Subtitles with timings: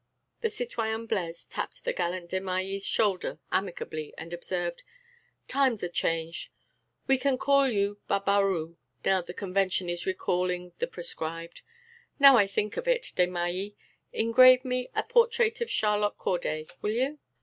[0.41, 4.81] The citoyen Blaise tapped the gallant Desmahis' shoulder amicably, and observed:
[5.47, 6.49] "Times are changed.
[7.05, 11.61] We can call you Barbaroux now the Convention is recalling the proscribed....
[12.17, 13.75] Now I think of it, Desmahis,
[14.11, 17.19] engrave me a portrait of Charlotte Corday, will you?"